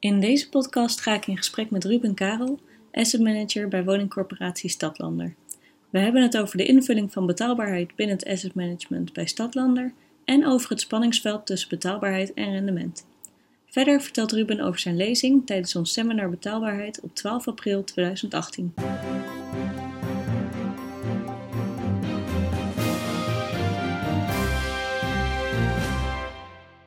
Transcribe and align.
In 0.00 0.20
deze 0.20 0.48
podcast 0.48 1.00
ga 1.00 1.14
ik 1.14 1.26
in 1.26 1.36
gesprek 1.36 1.70
met 1.70 1.84
Ruben 1.84 2.14
Karel, 2.14 2.58
asset 2.92 3.20
manager 3.20 3.68
bij 3.68 3.84
woningcorporatie 3.84 4.70
Stadlander. 4.70 5.34
We 5.90 5.98
hebben 5.98 6.22
het 6.22 6.36
over 6.36 6.56
de 6.56 6.64
invulling 6.64 7.12
van 7.12 7.26
betaalbaarheid 7.26 7.94
binnen 7.94 8.16
het 8.16 8.26
asset 8.26 8.54
management 8.54 9.12
bij 9.12 9.26
Stadlander 9.26 9.92
en 10.24 10.46
over 10.46 10.70
het 10.70 10.80
spanningsveld 10.80 11.46
tussen 11.46 11.68
betaalbaarheid 11.68 12.34
en 12.34 12.52
rendement. 12.52 13.06
Verder 13.66 14.00
vertelt 14.00 14.32
Ruben 14.32 14.60
over 14.60 14.80
zijn 14.80 14.96
lezing 14.96 15.46
tijdens 15.46 15.76
ons 15.76 15.92
seminar 15.92 16.30
Betaalbaarheid 16.30 17.00
op 17.00 17.14
12 17.14 17.48
april 17.48 17.84
2018. 17.84 18.74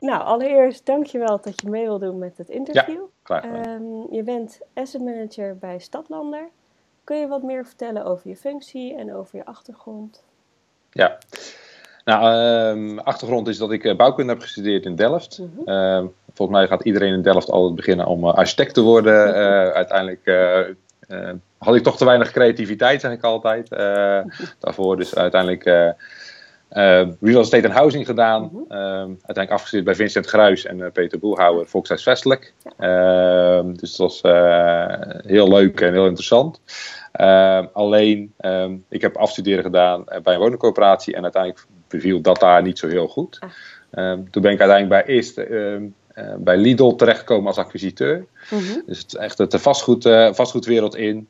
Nou, 0.04 0.22
allereerst 0.22 0.86
dankjewel 0.86 1.40
dat 1.40 1.60
je 1.62 1.70
mee 1.70 1.84
wil 1.84 1.98
doen 1.98 2.18
met 2.18 2.38
het 2.38 2.48
interview. 2.48 3.02
Ja, 3.24 3.44
um, 3.44 4.06
je 4.10 4.22
bent 4.22 4.58
asset 4.74 5.00
manager 5.00 5.58
bij 5.58 5.78
Stadlander. 5.78 6.48
Kun 7.04 7.16
je 7.16 7.26
wat 7.26 7.42
meer 7.42 7.66
vertellen 7.66 8.04
over 8.04 8.28
je 8.28 8.36
functie 8.36 8.96
en 8.96 9.14
over 9.14 9.36
je 9.36 9.44
achtergrond? 9.44 10.22
Ja, 10.90 11.18
nou, 12.04 12.36
um, 12.78 12.98
achtergrond 12.98 13.48
is 13.48 13.58
dat 13.58 13.72
ik 13.72 13.84
uh, 13.84 13.96
bouwkunde 13.96 14.32
heb 14.32 14.42
gestudeerd 14.42 14.84
in 14.84 14.96
Delft. 14.96 15.38
Mm 15.38 15.52
-hmm. 15.56 15.68
uh, 15.68 16.10
volgens 16.32 16.58
mij 16.58 16.66
gaat 16.66 16.84
iedereen 16.84 17.12
in 17.12 17.22
Delft 17.22 17.50
altijd 17.50 17.74
beginnen 17.74 18.06
om 18.06 18.24
uh, 18.24 18.34
architect 18.34 18.74
te 18.74 18.82
worden. 18.82 19.28
Uh, 19.28 19.68
uiteindelijk 19.68 20.24
had 21.58 21.74
ik 21.74 21.82
toch 21.82 21.96
te 21.96 22.04
weinig 22.04 22.30
creativiteit, 22.30 23.00
zeg 23.00 23.12
ik 23.12 23.22
altijd, 23.22 23.68
daarvoor. 24.64 24.96
Dus 24.96 25.14
uiteindelijk 25.14 25.94
real 27.20 27.40
estate 27.40 27.66
en 27.66 27.70
housing 27.70 28.06
gedaan. 28.06 28.42
Mm 28.42 28.48
-hmm. 28.48 28.76
uh, 28.76 28.78
uiteindelijk 28.98 29.50
afgestudeerd 29.50 29.84
bij 29.84 29.94
Vincent 29.94 30.26
Gruis 30.26 30.64
en 30.64 30.78
uh, 30.78 30.86
Peter 30.92 31.18
Boelhouwer, 31.18 31.66
Volkshuisvestelijk. 31.66 32.52
Ja. 32.78 33.62
dus 33.62 33.96
dat 33.96 34.20
was 34.20 34.22
heel 35.26 35.48
leuk 35.48 35.80
en 35.80 35.92
heel 35.92 36.06
interessant. 36.06 36.60
alleen, 37.72 38.34
ik 38.88 39.00
heb 39.00 39.16
afstuderen 39.16 39.64
gedaan 39.64 40.04
bij 40.22 40.34
een 40.34 40.40
woningcorporatie 40.40 41.14
en 41.14 41.22
uiteindelijk 41.22 41.66
beviel 41.88 42.20
dat 42.20 42.40
daar 42.40 42.62
niet 42.62 42.78
zo 42.78 42.88
heel 42.88 43.08
goed. 43.08 43.38
Ah. 43.40 44.18
toen 44.30 44.42
ben 44.42 44.52
ik 44.52 44.60
uiteindelijk 44.60 44.88
bij 44.88 45.14
eerst 45.14 45.40
bij 46.38 46.56
Lidl 46.56 46.94
terechtgekomen 46.94 47.46
als 47.46 47.58
acquisiteur. 47.58 48.26
Mm 48.50 48.58
-hmm. 48.58 48.82
Dus 48.86 48.98
het, 48.98 49.14
echt 49.14 49.50
de 49.50 49.58
vastgoed, 49.58 50.02
vastgoedwereld 50.32 50.96
in. 50.96 51.28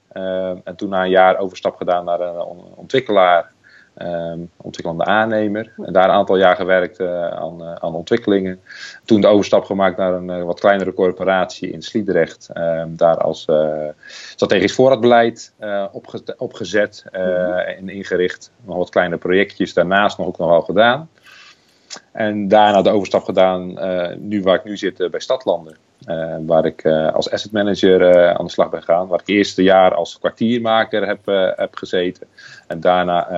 en 0.65 0.77
toen 0.77 0.89
na 0.89 1.03
een 1.03 1.11
jaar 1.11 1.39
overstap 1.39 1.77
gedaan 1.77 2.05
naar 2.05 2.21
een 2.21 2.37
ontwikkelaar 2.77 3.53
Um, 3.99 4.51
ontwikkelende 4.57 5.05
aannemer. 5.05 5.73
En 5.77 5.93
daar 5.93 6.05
een 6.05 6.15
aantal 6.15 6.37
jaar 6.37 6.57
gewerkt 6.57 7.01
uh, 7.01 7.29
aan, 7.29 7.63
uh, 7.63 7.75
aan, 7.75 7.95
ontwikkelingen. 7.95 8.61
Toen 9.05 9.21
de 9.21 9.27
overstap 9.27 9.65
gemaakt 9.65 9.97
naar 9.97 10.13
een 10.13 10.29
uh, 10.29 10.43
wat 10.43 10.61
kleinere 10.61 10.95
corporatie 10.95 11.71
in 11.71 11.83
Sliedrecht. 11.83 12.51
Um, 12.55 12.97
daar 12.97 13.17
als 13.17 13.49
strategisch 14.09 14.75
voorraadbeleid 14.75 15.53
opge 15.93 16.35
opgezet 16.39 17.05
en 17.67 17.89
ingericht. 17.89 18.51
Nog 18.65 18.77
wat 18.77 18.91
kleine 18.91 19.17
projectjes 19.17 19.75
daarnaast 19.75 20.19
nog 20.19 20.27
ook 20.27 20.39
nog 20.39 20.49
wel 20.49 20.63
gedaan. 20.63 21.09
En 22.13 22.49
daarna 22.49 22.83
de 22.83 22.91
overstap 22.91 23.25
gedaan, 23.25 23.79
nu 24.29 24.43
waar 24.43 24.57
ik 24.57 24.65
nu 24.65 24.77
zit 24.77 25.11
bij 25.11 25.21
Stadlanden. 25.21 25.77
Uh, 26.09 26.35
waar 26.47 26.65
ik 26.65 26.85
uh, 26.85 27.13
als 27.13 27.31
asset 27.31 27.53
manager 27.53 28.01
uh, 28.01 28.31
aan 28.31 28.45
de 28.45 28.51
slag 28.51 28.71
ben 28.71 28.81
gegaan. 28.81 29.07
Waar 29.07 29.21
ik 29.21 29.29
eerste 29.29 29.63
jaar 29.63 29.95
als 29.95 30.19
kwartiermaker 30.19 31.07
heb, 31.07 31.21
heb 31.57 31.77
gezeten. 31.77 32.27
En 32.67 32.81
daarna 32.81 33.29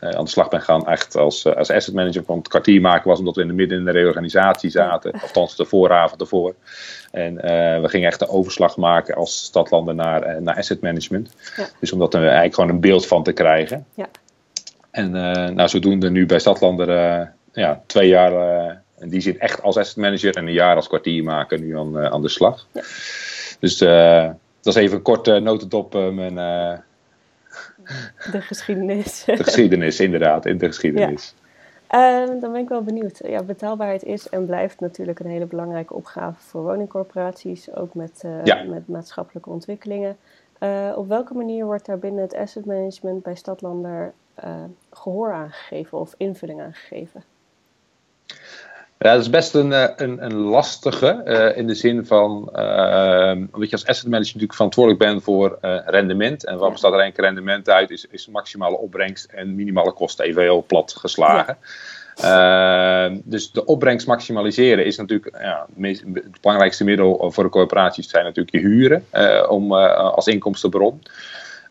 aan 0.00 0.24
de 0.24 0.30
slag 0.30 0.48
ben 0.48 0.60
gegaan 0.60 0.86
echt 0.86 1.16
als, 1.16 1.46
als 1.54 1.70
asset 1.70 1.94
manager. 1.94 2.22
Want 2.26 2.38
het 2.38 2.48
kwartiermaker 2.48 3.08
was 3.08 3.18
omdat 3.18 3.34
we 3.34 3.42
in 3.42 3.48
de 3.48 3.54
midden 3.54 3.78
in 3.78 3.84
de 3.84 3.90
reorganisatie 3.90 4.70
zaten. 4.70 5.12
Althans 5.12 5.56
de 5.56 5.64
vooravond 5.64 6.20
ervoor. 6.20 6.54
En 7.10 7.34
we 7.82 7.88
gingen 7.88 8.08
echt 8.08 8.18
de 8.18 8.28
overslag 8.28 8.76
maken 8.76 9.14
als 9.14 9.44
stadlander 9.44 9.94
naar, 9.94 10.42
naar 10.42 10.56
asset 10.56 10.80
management. 10.80 11.34
Ja. 11.56 11.66
Dus 11.80 11.92
om 11.92 12.02
er 12.02 12.14
eigenlijk 12.14 12.54
gewoon 12.54 12.70
een 12.70 12.80
beeld 12.80 13.06
van 13.06 13.22
te 13.22 13.32
krijgen. 13.32 13.86
Ja. 13.94 14.06
En 14.90 15.10
nou, 15.54 15.68
zodoende 15.68 16.10
nu 16.10 16.26
bij 16.26 16.38
Stadlander 16.38 16.88
ja, 17.52 17.82
twee 17.86 18.08
jaar 18.08 18.84
in 18.98 19.08
die 19.08 19.20
zin 19.20 19.40
echt 19.40 19.62
als 19.62 19.76
asset 19.76 19.96
manager 19.96 20.36
en 20.36 20.46
een 20.46 20.52
jaar 20.52 20.76
als 20.76 20.88
kwartiermaker 20.88 21.60
nu 21.60 21.78
aan, 21.78 21.96
uh, 21.96 22.04
aan 22.04 22.22
de 22.22 22.28
slag. 22.28 22.66
Ja. 22.72 22.82
Dus 23.60 23.82
uh, 23.82 24.30
dat 24.60 24.76
is 24.76 24.82
even 24.82 24.96
een 24.96 25.02
korte 25.02 25.38
notendop 25.38 25.94
uh, 25.94 26.08
mijn... 26.08 26.34
de 28.32 28.40
geschiedenis. 28.40 29.24
de 29.24 29.44
geschiedenis, 29.44 30.00
inderdaad, 30.00 30.46
in 30.46 30.58
de 30.58 30.66
geschiedenis. 30.66 31.34
Ja. 31.90 32.26
dan 32.26 32.52
ben 32.52 32.60
ik 32.60 32.68
wel 32.68 32.82
benieuwd. 32.82 33.20
Ja, 33.24 33.42
betaalbaarheid 33.42 34.02
is 34.02 34.28
en 34.28 34.46
blijft 34.46 34.80
natuurlijk 34.80 35.18
een 35.18 35.30
hele 35.30 35.46
belangrijke 35.46 35.94
opgave 35.94 36.40
voor 36.40 36.62
woningcorporaties, 36.62 37.74
ook 37.74 37.94
met, 37.94 38.24
ja. 38.44 38.62
met 38.62 38.88
maatschappelijke 38.88 39.50
ontwikkelingen. 39.50 40.16
op 40.94 41.08
welke 41.08 41.34
manier 41.34 41.64
wordt 41.64 41.86
daar 41.86 41.98
binnen 41.98 42.22
het 42.22 42.34
asset 42.34 42.64
management 42.64 43.22
bij 43.22 43.34
Stadlander 43.34 44.12
gehoor 44.90 45.32
aangegeven 45.32 45.98
of 45.98 46.14
invulling 46.16 46.60
aangegeven? 46.60 47.24
Ja, 48.98 49.12
dat 49.12 49.20
is 49.20 49.30
best 49.30 49.54
een, 49.54 49.72
een, 50.02 50.24
een 50.24 50.34
lastige 50.34 51.22
uh, 51.24 51.58
in 51.58 51.66
de 51.66 51.74
zin 51.74 52.06
van, 52.06 52.48
uh, 52.56 53.30
omdat 53.30 53.70
je 53.70 53.72
als 53.72 53.86
asset 53.86 54.04
manager 54.04 54.26
natuurlijk 54.26 54.54
verantwoordelijk 54.54 55.02
bent 55.04 55.22
voor 55.22 55.58
uh, 55.62 55.78
rendement. 55.84 56.44
En 56.44 56.58
wat 56.58 56.72
bestaat 56.72 56.92
er 56.92 56.98
eigenlijk 56.98 57.28
rendement 57.28 57.68
uit, 57.68 57.90
is, 57.90 58.06
is 58.10 58.28
maximale 58.28 58.76
opbrengst 58.76 59.24
en 59.24 59.54
minimale 59.54 59.92
kosten, 59.92 60.24
even 60.24 60.42
heel 60.42 60.64
plat 60.66 60.96
geslagen. 60.98 61.56
Ja. 62.14 63.10
dus 63.24 63.52
de 63.52 63.64
opbrengst 63.64 64.06
maximaliseren 64.06 64.84
is 64.84 64.96
natuurlijk 64.96 65.36
ja, 65.40 65.66
het 65.80 66.40
belangrijkste 66.40 66.84
middel 66.84 67.30
voor 67.30 67.44
de 67.44 67.50
corporaties 67.50 68.08
zijn 68.08 68.24
natuurlijk 68.24 68.56
je 68.56 68.62
huren 68.62 69.04
om, 69.48 69.72
als 69.72 70.26
inkomstenbron. 70.26 71.00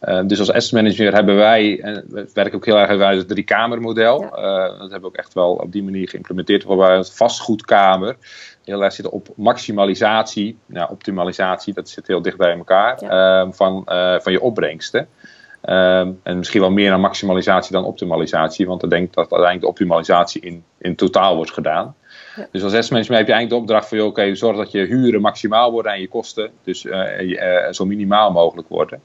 Uh, 0.06 0.22
dus 0.26 0.40
als 0.40 0.52
asset 0.52 0.72
manager 0.72 1.14
hebben 1.14 1.36
wij, 1.36 1.80
en 1.82 2.06
we 2.08 2.30
werken 2.34 2.56
ook 2.56 2.66
heel 2.66 2.78
erg 2.78 3.02
uit 3.02 3.18
het 3.18 3.28
driekamermodel. 3.28 4.22
Ja. 4.22 4.28
Uh, 4.28 4.80
dat 4.80 4.92
hebben 4.92 5.02
we 5.02 5.06
ook 5.06 5.16
echt 5.16 5.34
wel 5.34 5.54
op 5.54 5.72
die 5.72 5.84
manier 5.84 6.10
geïmplementeerd. 6.10 6.64
Waarbij 6.64 6.98
het 6.98 7.16
vastgoedkamer 7.16 8.16
heel 8.64 8.84
erg 8.84 8.94
zit 8.94 9.10
op 9.10 9.28
maximalisatie. 9.36 10.58
Nou, 10.66 10.92
optimalisatie, 10.92 11.74
dat 11.74 11.90
zit 11.90 12.08
heel 12.08 12.22
dicht 12.22 12.38
bij 12.38 12.58
elkaar. 12.58 13.04
Ja. 13.04 13.44
Uh, 13.44 13.52
van, 13.52 13.82
van 14.22 14.32
je 14.32 14.42
opbrengsten. 14.42 15.08
en 15.62 16.38
misschien 16.38 16.62
wel 16.62 16.72
meer 16.72 16.90
naar 16.90 17.00
maximalisatie 17.00 17.72
dan 17.72 17.86
optimalisatie. 17.86 18.68
Want 18.68 18.84
ik 18.84 18.90
denk 18.90 19.14
dat 19.14 19.32
uiteindelijk 19.32 19.62
de 19.62 19.68
optimalisatie 19.68 20.42
in, 20.42 20.64
in 20.78 20.96
totaal 20.96 21.36
wordt 21.36 21.54
gedaan. 21.54 21.96
Ja. 22.36 22.48
Dus 22.52 22.64
als 22.64 22.90
manager 22.90 23.16
heb 23.16 23.28
je 23.28 23.34
eigenlijk 23.34 23.50
de 23.50 23.56
opdracht 23.56 23.88
van, 23.88 23.98
oké, 23.98 24.08
okay, 24.08 24.36
zorg 24.36 24.58
dat 24.58 24.72
je 24.72 24.86
huren 24.86 25.22
maximaal 25.22 25.72
worden 25.72 25.92
en 25.92 26.02
je 26.02 26.08
kosten 26.08 26.52
dus 26.64 26.86
zo 27.72 27.86
minimaal 27.86 28.32
mogelijk 28.32 28.68
worden. 28.68 29.02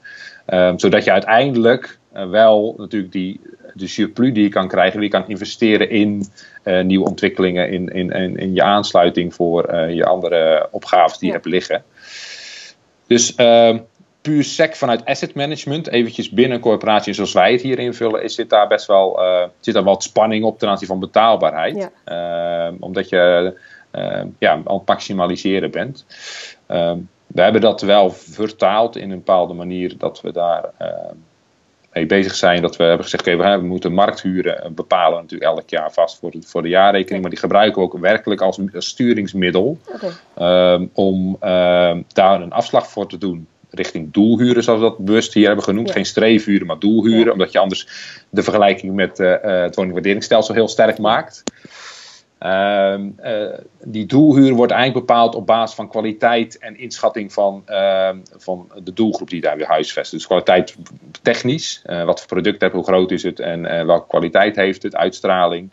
Um, 0.47 0.79
zodat 0.79 1.03
je 1.03 1.11
uiteindelijk 1.11 1.99
uh, 2.15 2.29
wel 2.29 2.73
natuurlijk 2.77 3.11
die, 3.11 3.41
de 3.73 3.87
surplus 3.87 4.33
die 4.33 4.43
je 4.43 4.49
kan 4.49 4.67
krijgen, 4.67 4.99
die 4.99 5.09
je 5.09 5.15
kan 5.15 5.27
investeren 5.27 5.89
in 5.89 6.25
nieuwe 6.83 7.07
ontwikkelingen, 7.07 7.69
in, 7.69 7.87
in, 7.87 8.09
in, 8.09 8.37
in, 8.37 8.53
je 8.53 8.63
aansluiting 8.63 9.33
voor 9.33 9.75
je 9.75 10.05
andere 10.05 10.67
opgaves 10.71 11.17
die 11.17 11.27
ja. 11.27 11.33
je 11.33 11.39
hebt 11.41 11.53
liggen. 11.53 11.83
Dus 13.07 13.35
ehm, 13.35 13.77
puur 14.21 14.43
sec 14.43 14.75
vanuit 14.75 15.05
asset 15.05 15.35
management, 15.35 15.87
eventjes 15.87 16.29
binnen 16.29 16.55
een 16.55 16.63
corporatie 16.63 17.13
zoals 17.13 17.33
wij 17.33 17.51
het 17.51 17.61
hier 17.61 17.79
invullen, 17.79 18.23
is, 18.23 18.35
zit 18.35 18.49
daar 18.49 18.67
best 18.67 18.87
wel 18.87 19.19
zit 19.59 19.73
daar 19.73 19.83
wat 19.83 20.03
spanning 20.03 20.43
op 20.43 20.59
ten 20.59 20.69
aanzien 20.69 20.87
van 20.87 20.99
betaalbaarheid. 20.99 21.77
Ja. 21.77 21.91
Ehm, 22.03 22.75
omdat 22.79 23.09
je 23.09 23.53
ja, 24.39 24.51
aan 24.51 24.63
het 24.65 24.87
maximaliseren 24.87 25.71
bent 25.71 26.05
we 27.27 27.41
hebben 27.41 27.61
dat 27.61 27.81
wel 27.81 28.11
vertaald 28.11 28.95
in 28.95 29.11
een 29.11 29.17
bepaalde 29.17 29.53
manier 29.53 29.97
dat 29.97 30.21
we 30.21 30.31
daar 30.31 30.73
mee 31.93 32.05
bezig 32.05 32.35
zijn. 32.35 32.61
Dat 32.61 32.75
we 32.75 32.83
hebben 32.83 33.03
gezegd, 33.03 33.27
oké, 33.27 33.35
okay, 33.35 33.59
we, 33.59 33.65
moeten 33.65 33.93
markthuren 33.93 34.63
eh, 34.63 34.71
bepalen 34.71 35.21
natuurlijk 35.21 35.51
elk 35.51 35.69
jaar 35.69 35.91
vast 35.91 36.19
voor 36.19 36.31
de, 36.31 36.41
voor 36.41 36.61
de 36.61 36.69
jaarrekening. 36.69 37.21
Maar 37.21 37.31
die 37.31 37.39
gebruiken 37.39 37.81
we 37.81 37.87
ook 37.87 37.97
werkelijk 37.97 38.41
als, 38.41 38.59
als 38.73 38.87
sturingsmiddel 38.87 39.77
okay. 39.85 40.73
um, 40.73 40.89
om 40.93 41.37
um, 41.41 42.05
daar 42.07 42.41
een 42.41 42.51
afslag 42.51 42.87
voor 42.87 43.07
te 43.07 43.17
doen 43.17 43.47
richting 43.71 44.13
doelhuren, 44.13 44.63
zoals 44.63 44.79
we 44.79 44.85
dat 44.85 44.97
bewust 44.97 45.33
hier 45.33 45.45
hebben 45.45 45.63
genoemd. 45.63 45.87
Ja. 45.87 45.93
Geen 45.93 46.05
streefhuren, 46.05 46.67
maar 46.67 46.79
doelhuren. 46.79 47.25
Ja. 47.25 47.31
Omdat 47.31 47.51
je 47.51 47.59
anders 47.59 47.87
de 48.29 48.43
vergelijking 48.43 48.93
met 48.93 49.19
uh, 49.19 49.35
het 49.41 49.75
woningwaarderingsstelsel 49.75 50.53
heel 50.53 50.67
sterk 50.67 50.97
maakt. 50.97 51.43
Uh, 52.45 52.95
uh, 53.23 53.53
die 53.83 54.05
doelhuur 54.05 54.53
wordt 54.53 54.71
eigenlijk 54.71 55.05
bepaald 55.05 55.35
op 55.35 55.45
basis 55.45 55.75
van 55.75 55.89
kwaliteit 55.89 56.57
en 56.57 56.77
inschatting 56.77 57.33
van, 57.33 57.63
uh, 57.67 58.09
van 58.37 58.71
de 58.83 58.93
doelgroep 58.93 59.29
die 59.29 59.41
daar 59.41 59.57
weer 59.57 59.67
huisvest. 59.67 60.11
Dus 60.11 60.27
kwaliteit 60.27 60.75
technisch, 61.21 61.81
wat 61.85 62.19
voor 62.19 62.27
product 62.27 62.61
heb 62.61 62.71
je, 62.71 62.77
hoe 62.77 62.85
groot 62.85 63.11
is 63.11 63.23
het 63.23 63.39
en 63.39 63.85
welke 63.85 64.07
kwaliteit 64.07 64.55
heeft 64.55 64.83
het, 64.83 64.95
uitstraling 64.95 65.69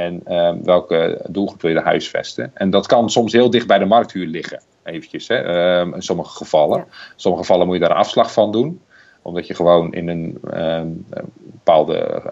en 0.00 0.20
ehm, 0.24 0.62
welke 0.62 1.20
doelgroep 1.28 1.62
wil 1.62 1.70
je 1.70 1.76
er 1.76 1.84
huisvesten. 1.84 2.50
En 2.54 2.70
dat 2.70 2.86
kan 2.86 3.10
soms 3.10 3.32
heel 3.32 3.50
dicht 3.50 3.66
bij 3.66 3.78
de 3.78 3.84
markthuur 3.84 4.26
liggen, 4.26 4.62
eventjes, 4.82 5.28
hè, 5.28 5.36
ehm, 5.36 5.94
in 5.94 6.02
sommige 6.02 6.36
gevallen. 6.36 6.78
Ja. 6.78 6.84
In 6.84 6.90
sommige 7.16 7.44
gevallen 7.44 7.66
moet 7.66 7.76
je 7.76 7.82
daar 7.82 7.94
afslag 7.94 8.32
van 8.32 8.52
doen. 8.52 8.80
Omdat 9.22 9.46
je 9.46 9.54
gewoon 9.54 9.92
in 9.92 10.08
een 10.08 10.38
uh, 10.54 10.80
bepaalde 11.36 12.22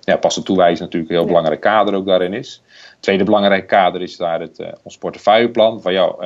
ja, 0.00 0.16
passende 0.16 0.46
toewijzing 0.46 0.80
natuurlijk 0.80 1.10
een 1.10 1.16
heel 1.16 1.26
belangrijk 1.26 1.60
kader 1.60 1.94
ook 1.94 2.06
daarin 2.06 2.32
is. 2.32 2.62
Tweede 3.00 3.24
belangrijke 3.24 3.66
kader 3.66 4.02
is 4.02 4.16
daar 4.16 4.40
het, 4.40 4.58
uh, 4.58 4.68
ons 4.82 4.98
portefeuilleplan. 4.98 5.82
Van 5.82 5.92
jou, 5.92 6.24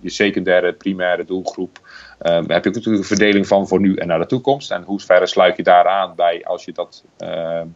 je 0.00 0.10
secundaire, 0.10 0.72
primaire 0.72 1.24
doelgroep. 1.24 1.80
Daar 2.18 2.34
heb 2.34 2.48
je 2.48 2.68
ook 2.68 2.74
natuurlijk 2.74 2.98
een 2.98 3.16
verdeling 3.16 3.46
van 3.46 3.68
voor 3.68 3.80
nu 3.80 3.94
en 3.94 4.06
naar 4.06 4.18
de 4.18 4.26
toekomst. 4.26 4.70
En 4.70 4.82
hoe 4.82 5.00
ver 5.00 5.28
sluit 5.28 5.56
je 5.56 5.62
daar 5.62 5.86
aan 5.86 6.12
bij 6.16 6.44
als 6.44 6.64
je 6.64 6.72
dat, 6.72 7.04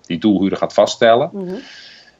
die 0.00 0.18
doelhuren 0.18 0.58
gaat 0.58 0.74
vaststellen. 0.74 1.30
Mm 1.32 1.48
-hmm. 1.48 1.60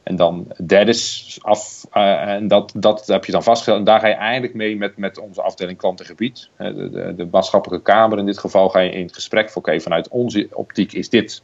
En 0.07 0.15
dan 0.15 0.47
derde 0.65 0.93
af, 1.41 1.85
uh, 1.93 2.21
en 2.21 2.47
dat, 2.47 2.73
dat 2.75 3.07
heb 3.07 3.25
je 3.25 3.31
dan 3.31 3.43
vastgesteld. 3.43 3.79
En 3.79 3.83
daar 3.85 3.99
ga 3.99 4.07
je 4.07 4.13
eigenlijk 4.13 4.53
mee 4.53 4.77
met, 4.77 4.97
met 4.97 5.19
onze 5.19 5.41
afdeling 5.41 5.77
klantengebied. 5.77 6.49
De, 6.57 6.89
de, 6.89 7.13
de 7.15 7.27
maatschappelijke 7.31 7.83
kamer 7.91 8.17
in 8.17 8.25
dit 8.25 8.37
geval 8.37 8.69
ga 8.69 8.79
je 8.79 8.91
in 8.91 9.05
het 9.05 9.13
gesprek 9.13 9.49
voor. 9.49 9.61
Oké, 9.61 9.79
vanuit 9.79 10.09
onze 10.09 10.47
optiek 10.51 10.93
is 10.93 11.09
dit 11.09 11.43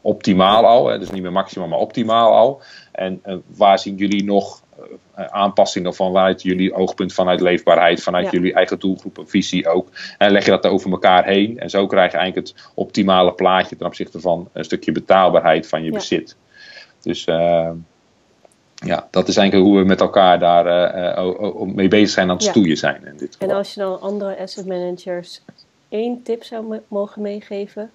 optimaal 0.00 0.66
al. 0.66 0.88
Hè, 0.88 0.98
dus 0.98 1.10
niet 1.10 1.22
meer 1.22 1.32
maximaal, 1.32 1.68
maar 1.68 1.78
optimaal 1.78 2.34
al. 2.34 2.62
En 2.92 3.20
uh, 3.26 3.36
waar 3.56 3.78
zien 3.78 3.96
jullie 3.96 4.24
nog 4.24 4.62
uh, 5.18 5.24
aanpassingen 5.26 5.94
vanuit 5.94 6.42
jullie 6.42 6.74
oogpunt, 6.74 7.12
vanuit 7.12 7.40
leefbaarheid, 7.40 8.02
vanuit 8.02 8.24
ja. 8.24 8.30
jullie 8.30 8.54
eigen 8.54 8.78
doelgroep 8.78 9.18
en 9.18 9.28
visie 9.28 9.68
ook. 9.68 9.88
En 10.18 10.30
leg 10.30 10.44
je 10.44 10.50
dat 10.50 10.66
over 10.66 10.90
elkaar 10.90 11.24
heen. 11.24 11.58
En 11.58 11.70
zo 11.70 11.86
krijg 11.86 12.12
je 12.12 12.18
eigenlijk 12.18 12.48
het 12.48 12.70
optimale 12.74 13.32
plaatje 13.32 13.76
ten 13.76 13.86
opzichte 13.86 14.20
van 14.20 14.48
een 14.52 14.64
stukje 14.64 14.92
betaalbaarheid 14.92 15.68
van 15.68 15.80
je 15.82 15.90
ja. 15.90 15.98
bezit. 15.98 16.36
Dus 17.02 17.26
uh, 17.26 17.70
ja, 18.80 19.08
dat 19.10 19.28
is 19.28 19.36
eigenlijk 19.36 19.68
hoe 19.68 19.78
we 19.78 19.84
met 19.84 20.00
elkaar 20.00 20.38
daar 20.38 20.66
uh, 21.18 21.62
mee 21.62 21.88
bezig 21.88 22.10
zijn 22.10 22.28
aan 22.28 22.36
het 22.36 22.44
ja. 22.44 22.50
stoeien 22.50 22.76
zijn. 22.76 23.06
In 23.06 23.16
dit 23.16 23.36
en 23.38 23.50
als 23.50 23.74
je 23.74 23.80
dan 23.80 24.00
andere 24.00 24.38
asset 24.38 24.66
managers 24.66 25.42
één 25.88 26.22
tip 26.22 26.44
zou 26.44 26.80
mogen 26.88 27.22
meegeven 27.22 27.90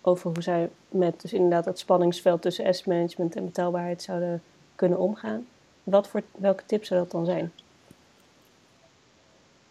over 0.00 0.30
hoe 0.30 0.42
zij 0.42 0.68
met 0.88 1.20
dus 1.20 1.32
inderdaad 1.32 1.64
het 1.64 1.78
spanningsveld 1.78 2.42
tussen 2.42 2.66
asset 2.66 2.86
management 2.86 3.36
en 3.36 3.44
betaalbaarheid 3.44 4.02
zouden 4.02 4.42
kunnen 4.74 4.98
omgaan, 4.98 5.46
wat 5.84 6.08
voor, 6.08 6.22
welke 6.36 6.62
tip 6.66 6.84
zou 6.84 7.00
dat 7.00 7.10
dan 7.10 7.24
zijn? 7.24 7.52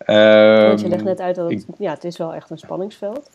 Um, 0.06 0.68
Want 0.68 0.82
je 0.82 0.88
legt 0.88 1.04
net 1.04 1.20
uit 1.20 1.36
dat 1.36 1.52
het, 1.52 1.66
ik, 1.68 1.76
ja, 1.78 1.94
het 1.94 2.04
is 2.04 2.18
wel 2.18 2.34
echt 2.34 2.50
een 2.50 2.58
spanningsveld. 2.58 3.30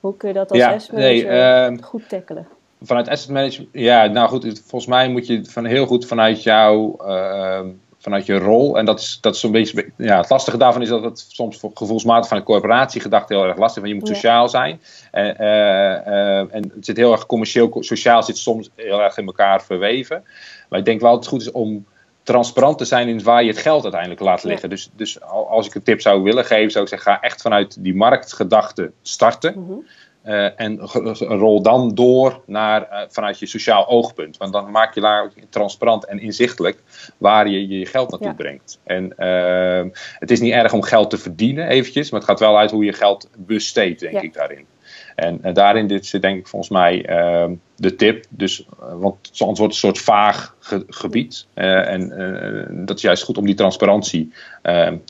Hoe 0.00 0.16
kun 0.16 0.28
je 0.28 0.34
dat 0.34 0.50
als 0.50 0.58
ja, 0.58 0.72
asset 0.72 0.92
manager 0.92 1.30
nee, 1.30 1.70
uh, 1.70 1.82
goed 1.82 2.08
tackelen? 2.08 2.46
Vanuit 2.84 3.08
asset 3.08 3.30
management, 3.30 3.70
ja, 3.72 4.06
nou 4.06 4.28
goed, 4.28 4.62
volgens 4.66 4.86
mij 4.86 5.08
moet 5.08 5.26
je 5.26 5.44
van 5.44 5.64
heel 5.64 5.86
goed 5.86 6.06
vanuit 6.06 6.42
jou, 6.42 6.94
uh, 7.06 7.60
vanuit 7.98 8.26
je 8.26 8.38
rol, 8.38 8.78
en 8.78 8.84
dat 8.84 9.00
is, 9.00 9.18
dat 9.20 9.34
is 9.34 9.40
zo'n 9.40 9.52
beetje, 9.52 9.92
ja, 9.96 10.16
het 10.16 10.30
lastige 10.30 10.56
daarvan 10.56 10.82
is 10.82 10.88
dat 10.88 11.02
het 11.02 11.26
soms 11.28 11.58
voor 11.58 11.70
gevoelsmatig 11.74 12.28
van 12.28 12.38
de 12.38 12.44
corporatiegedachte 12.44 13.34
heel 13.34 13.44
erg 13.44 13.58
lastig 13.58 13.82
is, 13.82 13.90
want 13.90 14.02
je 14.02 14.08
moet 14.08 14.16
sociaal 14.16 14.48
zijn. 14.48 14.80
En, 15.10 15.36
uh, 15.40 16.54
en 16.54 16.72
het 16.74 16.84
zit 16.84 16.96
heel 16.96 17.12
erg 17.12 17.26
commercieel, 17.26 17.76
sociaal 17.80 18.22
zit 18.22 18.38
soms 18.38 18.70
heel 18.74 19.00
erg 19.00 19.16
in 19.16 19.26
elkaar 19.26 19.62
verweven. 19.62 20.24
Maar 20.68 20.78
ik 20.78 20.84
denk 20.84 21.00
wel 21.00 21.10
dat 21.10 21.20
het 21.20 21.28
goed 21.28 21.40
is 21.40 21.50
om 21.50 21.86
transparant 22.24 22.78
te 22.78 22.84
zijn 22.84 23.08
in 23.08 23.22
waar 23.22 23.42
je 23.42 23.48
het 23.48 23.58
geld 23.58 23.82
uiteindelijk 23.82 24.20
laat 24.20 24.44
liggen. 24.44 24.68
Ja. 24.68 24.74
Dus, 24.74 24.90
dus 24.96 25.20
als 25.22 25.66
ik 25.66 25.74
een 25.74 25.82
tip 25.82 26.00
zou 26.00 26.22
willen 26.22 26.44
geven, 26.44 26.70
zou 26.70 26.84
ik 26.84 26.90
zeggen, 26.90 27.12
ga 27.12 27.20
echt 27.20 27.42
vanuit 27.42 27.76
die 27.82 27.94
marktgedachte 27.94 28.92
starten. 29.02 29.52
Mm 29.56 29.66
-hmm. 29.66 29.86
Uh, 30.26 30.60
en 30.60 30.78
rol 31.18 31.62
dan 31.62 31.94
door 31.94 32.42
naar, 32.46 32.80
uh, 32.80 33.00
vanuit 33.08 33.38
je 33.38 33.46
sociaal 33.46 33.88
oogpunt. 33.88 34.36
Want 34.36 34.52
dan 34.52 34.70
maak 34.70 34.94
je 34.94 35.00
daar 35.00 35.32
transparant 35.48 36.06
en 36.06 36.20
inzichtelijk 36.20 36.82
waar 37.18 37.48
je 37.48 37.68
je 37.68 37.86
geld 37.86 38.10
naartoe 38.10 38.28
ja. 38.28 38.34
brengt. 38.34 38.80
En 38.84 39.14
uh, 39.18 39.92
het 40.18 40.30
is 40.30 40.40
niet 40.40 40.52
erg 40.52 40.72
om 40.72 40.82
geld 40.82 41.10
te 41.10 41.18
verdienen 41.18 41.68
eventjes, 41.68 42.10
maar 42.10 42.20
het 42.20 42.28
gaat 42.28 42.40
wel 42.40 42.58
uit 42.58 42.70
hoe 42.70 42.84
je 42.84 42.92
geld 42.92 43.28
besteedt, 43.36 44.00
denk 44.00 44.12
ja. 44.12 44.20
ik 44.20 44.34
daarin. 44.34 44.66
En 45.14 45.40
uh, 45.44 45.54
daarin 45.54 45.86
dit 45.86 46.06
zit 46.06 46.22
denk 46.22 46.38
ik 46.38 46.48
volgens 46.48 46.70
mij 46.70 47.10
uh, 47.10 47.50
de 47.76 47.94
tip. 47.94 48.24
Dus, 48.28 48.66
want 48.98 49.16
anders 49.38 49.58
wordt 49.58 49.74
een 49.74 49.80
soort 49.80 49.98
vaag 49.98 50.56
ge 50.58 50.84
gebied. 50.88 51.46
Uh, 51.54 51.88
en 51.88 52.84
dat 52.86 52.96
is 52.96 53.02
juist 53.02 53.22
goed 53.22 53.38
om 53.38 53.46
die 53.46 53.54
transparantie 53.54 54.32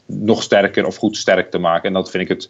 nog 0.06 0.42
sterker 0.42 0.86
of 0.86 0.96
goed 0.96 1.16
sterk 1.16 1.50
te 1.50 1.58
maken. 1.58 1.88
En 1.88 1.92
dat 1.92 2.10
vind 2.10 2.22
ik 2.22 2.28
het 2.28 2.48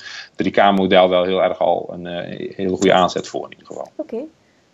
3K-model 0.49 1.09
wel 1.09 1.25
heel 1.25 1.43
erg 1.43 1.59
al 1.59 1.89
een 1.93 2.07
hele 2.55 2.77
goede 2.77 2.93
aanzet 2.93 3.29
voor 3.29 3.45
in 3.45 3.51
ieder 3.51 3.67
geval. 3.67 3.89
Oké. 3.97 4.25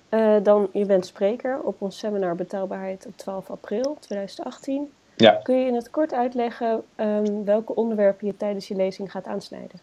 Okay. 0.08 0.42
dan, 0.42 0.68
je 0.72 0.84
bent 0.84 1.06
spreker 1.06 1.60
op 1.62 1.76
ons 1.78 1.98
seminar 1.98 2.34
Betaalbaarheid 2.34 3.06
op 3.06 3.16
12 3.16 3.50
april 3.50 3.96
2018. 4.00 4.90
Ja. 5.20 5.40
Kun 5.42 5.58
je 5.58 5.66
in 5.66 5.74
het 5.74 5.90
kort 5.90 6.14
uitleggen 6.14 6.82
um, 6.96 7.44
welke 7.44 7.74
onderwerpen 7.74 8.26
je 8.26 8.36
tijdens 8.36 8.68
je 8.68 8.74
lezing 8.74 9.10
gaat 9.10 9.26
aansnijden? 9.26 9.80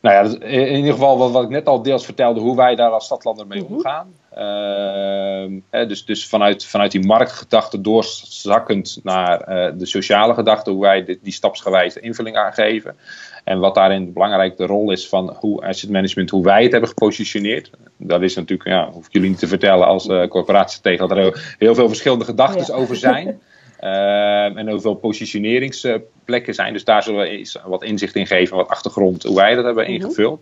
Nou 0.00 0.14
ja, 0.14 0.46
in 0.46 0.76
ieder 0.76 0.92
geval 0.92 1.18
wat, 1.18 1.30
wat, 1.30 1.42
ik 1.42 1.48
net 1.48 1.66
al 1.66 1.82
deels 1.82 2.04
vertelde, 2.04 2.40
hoe 2.40 2.56
wij 2.56 2.74
daar 2.74 2.90
als 2.90 3.04
stadlander 3.04 3.46
mee 3.46 3.60
mm-hmm. 3.60 3.76
omgaan. 3.76 4.14
Uh, 4.38 5.60
hè, 5.70 5.86
dus 5.86 6.04
dus 6.04 6.26
vanuit, 6.26 6.64
vanuit 6.64 6.92
die 6.92 7.06
marktgedachte 7.06 7.80
doorzakkend 7.80 9.00
naar 9.02 9.40
uh, 9.40 9.78
de 9.78 9.86
sociale 9.86 10.34
gedachte, 10.34 10.70
hoe 10.70 10.80
wij 10.80 11.18
die 11.22 11.32
stapsgewijze 11.32 12.00
invulling 12.00 12.36
aangeven. 12.36 12.96
En 13.44 13.58
wat 13.58 13.74
daarin 13.74 14.12
belangrijk 14.12 14.56
de 14.56 14.66
rol 14.66 14.90
is 14.90 15.08
van 15.08 15.36
hoe 15.38 15.66
asset 15.66 15.90
management, 15.90 16.30
hoe 16.30 16.44
wij 16.44 16.62
het 16.62 16.72
hebben 16.72 16.88
gepositioneerd. 16.88 17.70
Dat 17.96 18.22
is 18.22 18.34
natuurlijk, 18.34 18.68
ja, 18.68 18.90
hoef 18.90 19.06
ik 19.06 19.12
jullie 19.12 19.28
niet 19.28 19.38
te 19.38 19.46
vertellen 19.48 19.86
als 19.86 20.06
uh, 20.06 20.26
corporatie 20.26 20.80
tegen 20.80 21.08
dat 21.08 21.18
er 21.18 21.54
heel 21.58 21.74
veel 21.74 21.88
verschillende 21.88 22.24
gedachten 22.24 22.64
ja. 22.66 22.80
over 22.80 22.96
zijn. 22.96 23.40
Uh, 23.80 24.56
en 24.56 24.68
hoeveel 24.70 24.94
positioneringsplekken 24.94 26.54
zijn. 26.54 26.72
Dus 26.72 26.84
daar 26.84 27.02
zullen 27.02 27.20
we 27.20 27.60
wat 27.64 27.82
inzicht 27.82 28.14
in 28.14 28.26
geven, 28.26 28.56
wat 28.56 28.68
achtergrond, 28.68 29.22
hoe 29.22 29.36
wij 29.36 29.54
dat 29.54 29.64
hebben 29.64 29.90
mm 29.90 30.00
-hmm. 30.00 30.38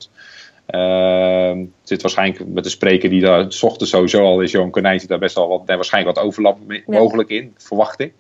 Uh, 0.70 1.48
het 1.48 1.68
zit 1.82 2.02
waarschijnlijk 2.02 2.46
met 2.46 2.64
de 2.64 2.70
spreker 2.70 3.10
die 3.10 3.20
daar 3.20 3.52
s 3.52 3.62
ochtends 3.62 3.92
sowieso 3.92 4.24
al 4.24 4.40
is, 4.40 4.50
Johan 4.50 4.70
Konijn, 4.70 5.00
zit 5.00 5.08
daar 5.08 5.18
best 5.18 5.34
wel 5.34 5.48
wat, 5.48 5.66
daar 5.66 5.76
waarschijnlijk 5.76 6.16
wat 6.16 6.24
overlap 6.24 6.58
mee, 6.66 6.82
ja. 6.86 6.98
mogelijk 6.98 7.28
in, 7.28 7.54
verwacht 7.56 8.00
ik. 8.00 8.12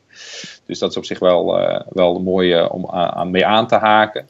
Dus 0.66 0.78
dat 0.78 0.90
is 0.90 0.96
op 0.96 1.04
zich 1.04 1.18
wel, 1.18 1.60
uh, 1.60 1.80
wel 1.88 2.20
mooi 2.20 2.58
uh, 2.58 2.68
om 2.72 2.86
aan, 2.90 3.30
mee 3.30 3.46
aan 3.46 3.66
te 3.66 3.74
haken. 3.74 4.28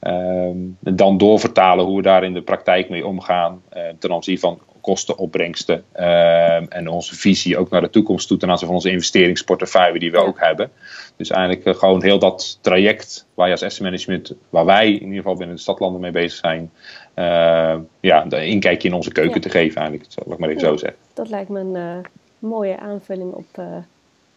Um, 0.00 0.76
dan 0.80 1.18
doorvertalen 1.18 1.84
hoe 1.84 1.96
we 1.96 2.02
daar 2.02 2.24
in 2.24 2.32
de 2.32 2.42
praktijk 2.42 2.88
mee 2.88 3.06
omgaan 3.06 3.62
uh, 3.76 3.82
ten 3.98 4.12
aanzien 4.12 4.38
van 4.38 4.58
kosten, 4.84 5.18
opbrengsten 5.18 5.84
uh, 5.96 6.74
en 6.74 6.88
onze 6.88 7.14
visie 7.14 7.58
ook 7.58 7.70
naar 7.70 7.80
de 7.80 7.90
toekomst 7.90 8.28
toe 8.28 8.36
ten 8.36 8.50
aanzien 8.50 8.66
van 8.66 8.76
onze 8.76 8.90
investeringsportefeuille 8.90 9.98
die 9.98 10.10
we 10.10 10.18
ook 10.18 10.40
hebben. 10.40 10.70
Dus 11.16 11.30
eigenlijk 11.30 11.66
uh, 11.66 11.74
gewoon 11.74 12.02
heel 12.02 12.18
dat 12.18 12.58
traject 12.60 13.26
waar 13.34 13.46
je 13.46 13.52
als 13.52 13.62
asset 13.62 13.82
management, 13.82 14.32
waar 14.50 14.64
wij 14.64 14.92
in 14.92 15.02
ieder 15.02 15.16
geval 15.16 15.36
binnen 15.36 15.56
de 15.56 15.62
stadlanden 15.62 16.00
mee 16.00 16.10
bezig 16.10 16.38
zijn, 16.38 16.70
uh, 17.14 17.76
ja, 18.00 18.24
een 18.24 18.46
inkijkje 18.46 18.88
in 18.88 18.94
onze 18.94 19.12
keuken 19.12 19.34
ja. 19.34 19.40
te 19.40 19.50
geven 19.50 19.80
eigenlijk, 19.80 20.12
zal 20.12 20.32
ik 20.32 20.38
maar 20.38 20.48
even 20.48 20.62
ja, 20.62 20.68
zo 20.68 20.76
zeggen. 20.76 20.98
Dat 21.14 21.28
lijkt 21.28 21.48
me 21.48 21.60
een 21.60 21.74
uh, 21.74 22.04
mooie 22.38 22.78
aanvulling 22.78 23.32
op 23.32 23.62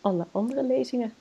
alle 0.02 0.26
andere 0.32 0.64
lezingen. 0.64 1.14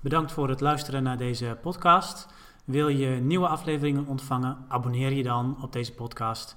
Bedankt 0.00 0.32
voor 0.32 0.48
het 0.48 0.60
luisteren 0.60 1.02
naar 1.02 1.18
deze 1.18 1.56
podcast. 1.62 2.26
Wil 2.64 2.88
je 2.88 3.06
nieuwe 3.06 3.46
afleveringen 3.46 4.06
ontvangen? 4.06 4.56
Abonneer 4.68 5.12
je 5.12 5.22
dan 5.22 5.56
op 5.62 5.72
deze 5.72 5.92
podcast. 5.92 6.56